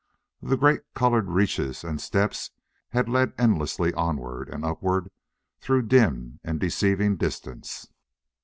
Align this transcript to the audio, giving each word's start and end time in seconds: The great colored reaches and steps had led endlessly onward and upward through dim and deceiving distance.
The 0.41 0.57
great 0.57 0.81
colored 0.95 1.29
reaches 1.29 1.83
and 1.83 2.01
steps 2.01 2.49
had 2.89 3.07
led 3.07 3.33
endlessly 3.37 3.93
onward 3.93 4.49
and 4.49 4.65
upward 4.65 5.11
through 5.59 5.83
dim 5.89 6.39
and 6.43 6.59
deceiving 6.59 7.17
distance. 7.17 7.87